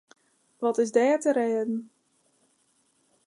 [0.63, 1.73] Wat is der te rêden?